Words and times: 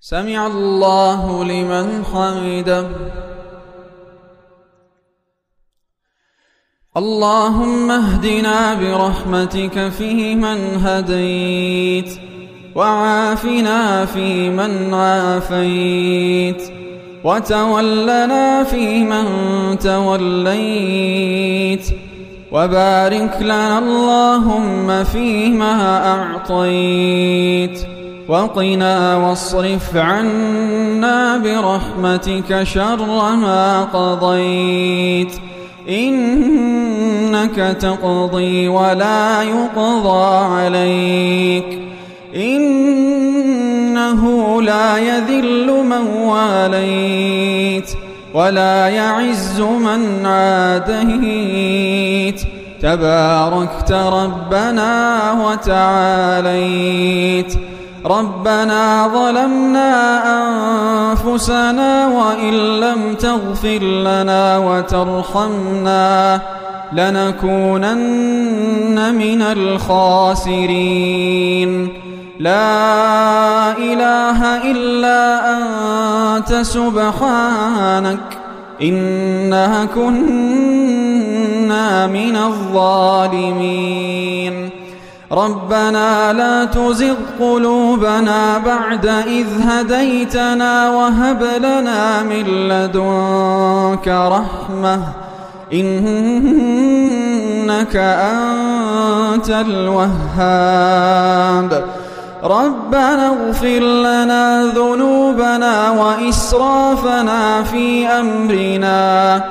سمع 0.00 0.46
الله 0.46 1.44
لمن 1.44 2.04
حمده. 2.04 2.86
اللهم 6.96 7.90
اهدنا 7.90 8.74
برحمتك 8.74 9.88
فيمن 9.88 10.86
هديت 10.86 12.20
وعافنا 12.74 14.06
فيمن 14.06 14.94
عافيت 14.94 16.62
وتولنا 17.24 18.64
فيمن 18.64 19.26
توليت 19.78 21.06
وبارك 22.52 23.38
لنا 23.42 23.78
اللهم 23.78 25.04
فيما 25.04 26.06
أعطيت. 26.14 27.97
وقنا 28.28 29.16
واصرف 29.16 29.96
عنا 29.96 31.36
برحمتك 31.36 32.62
شر 32.62 33.36
ما 33.36 33.82
قضيت. 33.84 35.32
إنك 35.88 37.76
تقضي 37.80 38.68
ولا 38.68 39.42
يقضى 39.42 40.44
عليك. 40.44 41.78
إنه 42.36 44.22
لا 44.62 44.98
يذل 44.98 45.66
من 45.84 46.06
واليت 46.06 47.90
ولا 48.34 48.88
يعز 48.88 49.60
من 49.60 50.26
عاديت. 50.26 51.62
تباركت 52.82 53.92
ربنا 53.92 55.32
وتعاليت. 55.32 56.38
ربنا 58.06 59.08
ظلمنا 59.14 60.22
أنفسنا 61.12 62.06
وإن 62.06 62.54
لم 62.80 63.14
تغفر 63.14 63.82
لنا 63.82 64.58
وترحمنا 64.58 66.40
لنكونن 66.92 68.34
من 69.14 69.42
الخاسرين. 69.42 70.88
لا 72.38 73.76
إله 73.78 74.70
إلا 74.70 75.40
أنت 75.56 76.54
سبحانك 76.54 78.38
إنا 78.82 79.84
كنا 79.94 80.86
من 82.06 82.36
الظالمين. 82.36 83.90
ربنا 85.32 86.32
لا 86.32 86.64
تزغ 86.64 87.14
قلوبنا 87.40 88.58
بعد 88.58 89.06
إذ 89.06 89.46
هديتنا 89.62 90.90
وهب 90.90 91.42
لنا 91.58 92.22
من 92.22 92.68
لدنك 92.68 94.08
رحمة. 94.08 95.02
إنك 95.72 97.96
أنت 97.96 99.50
الوهاب. 99.50 100.08
ربنا 102.44 103.26
اغفر 103.26 103.78
لنا 103.78 104.64
ذنوبنا 104.64 105.90
وإسرافنا 105.90 107.62
في 107.62 108.06
أمرنا. 108.06 109.42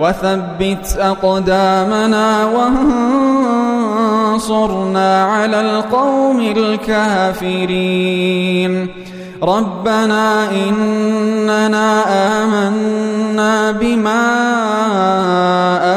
وثبت 0.00 0.96
أقدامنا 0.98 2.44
وانصرنا 4.34 5.24
على 5.24 5.60
القوم 5.60 6.40
الكافرين. 7.36 8.88
ربنا 9.42 10.50
إننا 10.50 12.02
آمنا 12.42 13.70
بما 13.70 14.24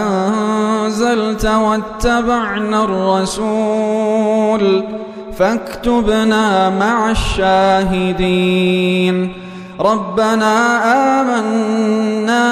أنزلت 0.02 1.46
واتبعنا 1.46 2.84
الرسول 2.84 4.84
فاكتبنا 5.38 6.69
مع 6.69 7.12
الشاهدين. 7.12 9.34
ربنا 9.80 10.56
آمنا 11.22 11.87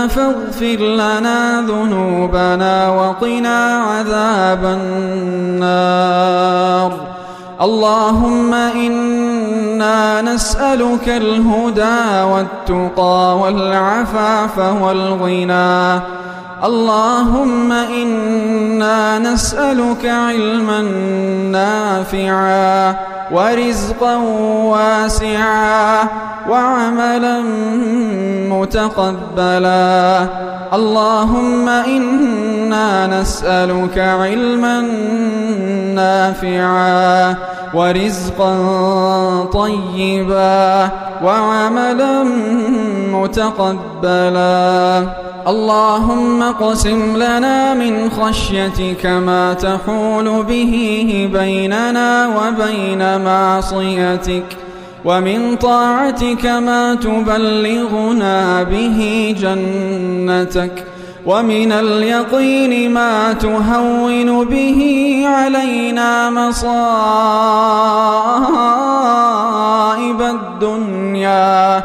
فاغفر 0.08 0.78
لنا 0.80 1.62
ذنوبنا 1.62 2.90
وقنا 2.90 3.78
عذاب 3.78 4.66
النار. 5.86 6.92
اللهم 7.62 8.54
إنا 8.54 10.22
نسألك 10.22 11.10
الهدى 11.10 12.22
والتقى 12.32 13.38
والعفاف 13.38 14.58
والغنى. 14.82 16.02
اللهم 16.64 17.72
إنا 17.72 19.20
نسألك 19.20 20.06
علما 20.06 20.82
نافعا 21.52 22.96
ورزقا 23.32 24.16
واسعا 24.72 26.04
وعملا 26.50 27.42
متقبلا. 28.50 30.28
اللهم 30.74 31.70
إنا 31.70 33.08
نسألك 33.08 33.98
علما 33.98 34.82
نافعا 35.96 37.36
ورزقا 37.74 38.54
طيبا 39.54 40.90
وعملا 41.24 42.24
متقبلا. 43.12 45.08
اللهم 45.48 46.44
اقسم 46.44 47.16
لنا 47.18 47.74
من 47.74 48.10
خشيتك 48.10 49.06
ما 49.06 49.54
تحول 49.54 50.44
به 50.44 51.30
بيننا 51.34 52.28
وبين 52.28 53.22
معصيتك. 53.22 54.65
ومن 55.06 55.56
طاعتك 55.56 56.46
ما 56.46 56.96
تبلغنا 56.96 58.64
به 58.64 59.00
جنتك 59.40 60.84
ومن 61.26 61.72
اليقين 61.72 62.92
ما 62.92 63.34
تهون 63.34 64.46
به 64.46 65.22
علينا 65.26 66.30
مصائب 66.30 66.62
الدنيا. 70.22 71.84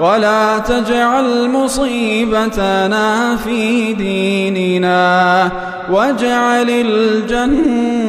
ولا 0.00 0.58
تجعل 0.58 1.50
مصيبتنا 1.50 3.36
في 3.36 3.92
ديننا 3.92 5.50
واجعل 5.90 6.70
الجنة 6.70 8.06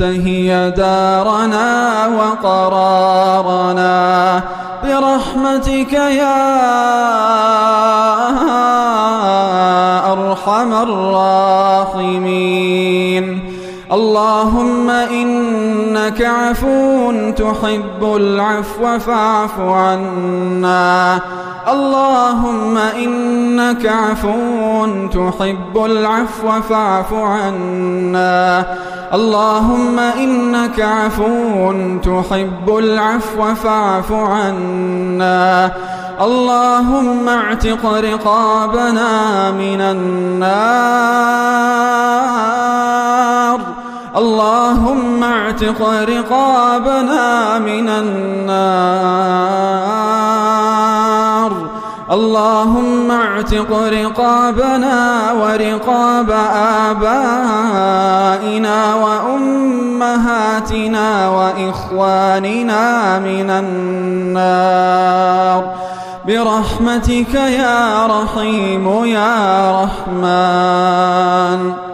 هي 0.00 0.70
دارنا 0.76 2.06
وقرارنا. 2.18 3.92
برحمتك 4.84 5.92
يا 5.92 6.42
أرحم 10.12 10.72
الراحمين. 11.92 12.44
اللهم 13.92 14.90
إنك 16.02 16.22
عفو 16.22 17.12
تحب 17.30 18.02
العفو 18.16 18.98
فاعف 18.98 19.60
عنا. 19.60 21.20
اللهم 21.68 22.78
إنك 22.78 23.86
عفو 23.86 24.86
تحب 25.06 25.84
العفو 25.84 26.60
فاعف 26.68 27.12
عنا. 27.12 28.66
اللهم 29.14 29.98
إنك 29.98 30.80
عفو 30.80 31.72
تحب 32.02 32.78
العفو 32.78 33.54
فاعف 33.54 34.12
عنا. 34.12 35.72
اللهم 36.20 37.28
اعتق 37.28 37.86
رقابنا 37.86 39.50
من 39.50 39.80
النار. 39.80 41.41
اعتق 45.52 45.80
رقابنا 46.08 47.58
من 47.58 47.88
النار. 47.88 48.62
اللهم 52.12 53.10
اعتق 53.10 53.72
رقابنا 53.72 55.32
ورقاب 55.32 56.30
آبائنا 56.90 58.94
وأمهاتنا 58.94 61.08
وإخواننا 61.28 63.18
من 63.18 63.50
النار. 63.50 65.64
برحمتك 66.26 67.34
يا 67.34 68.06
رحيم 68.06 69.04
يا 69.04 69.82
رحمن. 69.82 71.91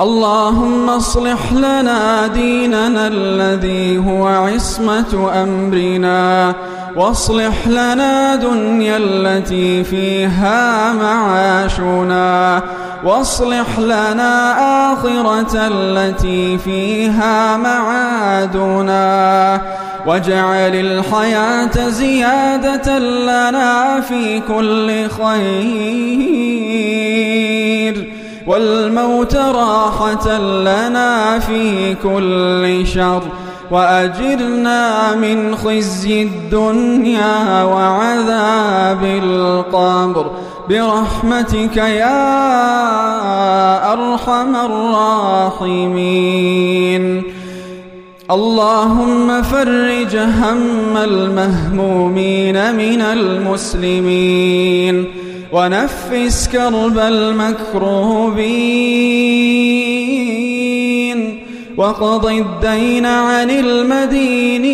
اللهم 0.00 0.90
اصلح 0.90 1.52
لنا 1.52 2.26
ديننا 2.26 3.06
الذي 3.06 3.98
هو 3.98 4.26
عصمة 4.26 5.30
أمرنا 5.42 6.54
واصلح 6.96 7.66
لنا 7.66 8.34
دنيا 8.34 8.96
التي 8.96 9.84
فيها 9.84 10.92
معاشنا 10.92 12.62
واصلح 13.04 13.78
لنا 13.78 14.54
آخرة 14.92 15.54
التي 15.54 16.58
فيها 16.58 17.56
معادنا. 17.56 19.04
واجعل 20.06 20.74
الحياة 20.74 21.88
زيادة 21.88 22.98
لنا 22.98 24.00
في 24.00 24.40
كل 24.40 25.08
خير. 25.08 26.34
والموت 28.46 29.36
راحة 29.36 30.38
لنا 30.38 31.38
في 31.38 31.94
كل 31.94 32.86
شر 32.86 33.22
وأجرنا 33.70 35.14
من 35.16 35.56
خزي 35.56 36.22
الدنيا 36.22 37.62
وعذاب 37.62 39.04
القبر 39.04 40.30
برحمتك 40.68 41.76
يا 41.76 42.32
أرحم 43.92 44.56
الراحمين. 45.60 47.22
اللهم 48.30 49.42
فرج 49.42 50.16
هم 50.16 50.96
المهمومين 50.96 52.74
من 52.74 53.00
المسلمين. 53.00 55.06
ونفس 55.54 56.48
كرب 56.52 56.98
المكروبين. 56.98 57.84
وقض 61.76 62.26
الدين 62.26 63.06
عن 63.06 63.50
المدينين. 63.50 64.64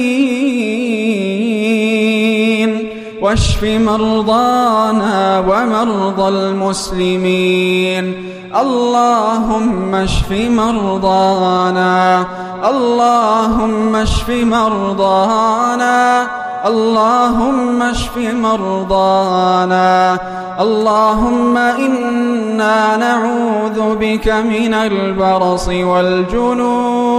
واشف 3.23 3.65
مرضانا 3.65 5.39
ومرضى 5.49 6.29
المسلمين. 6.29 8.15
اللهم 8.57 9.95
اشف 9.95 10.31
مرضانا. 10.31 12.25
اللهم 12.65 13.97
اشف 13.97 14.31
مرضانا. 14.31 16.27
اللهم 16.67 17.83
اشف 17.83 18.17
مرضانا. 18.17 20.19
اللهم 20.61 21.57
إنا 21.57 22.97
نعوذ 22.97 23.97
بك 23.97 24.29
من 24.29 24.75
البرص 24.75 25.69
والجنون. 25.69 27.11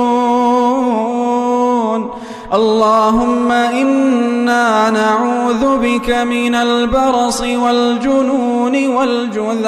اللهم 2.53 3.51
إنا 3.51 4.89
نعوذ 4.89 5.77
بك 5.77 6.09
من 6.09 6.55
البرص 6.55 7.41
والجنون 7.41 8.87
والجذام. 8.87 9.61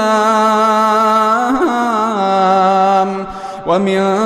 ومن 3.67 4.17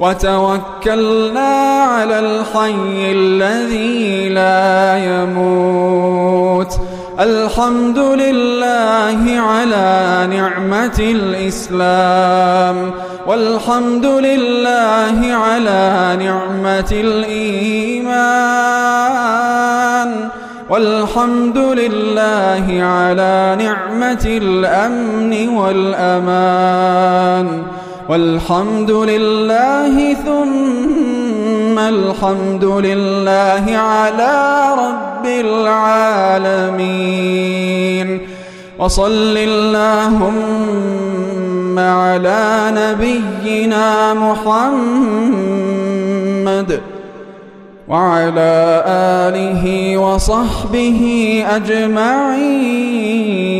وتوكلنا 0.00 1.82
على 1.82 2.18
الحي 2.18 3.12
الذي 3.12 4.28
لا 4.28 4.98
يموت 5.04 6.80
الحمد 7.20 7.98
لله 7.98 9.40
على 9.40 10.26
نعمة 10.30 10.98
الإسلام 10.98 12.90
والحمد 13.26 14.06
لله 14.06 15.34
على 15.34 16.16
نعمة 16.20 16.90
الإيمان 16.92 18.20
والحمد 20.70 21.58
لله 21.58 22.82
على 22.82 23.56
نعمة 23.58 24.24
الأمن 24.26 25.48
والأمان 25.48 26.82
والحمد 28.08 28.90
لله 28.90 30.14
ثم 30.14 31.09
الحمد 31.88 32.64
لله 32.64 33.76
على 33.76 34.64
رب 34.78 35.26
العالمين. 35.26 36.80
وصل 38.78 39.36
اللهم 39.36 40.40
على 41.78 42.72
نبينا 42.76 44.14
محمد 44.14 44.80
وعلى 47.88 48.84
آله 48.86 49.96
وصحبه 49.96 51.00
أجمعين. 51.56 53.59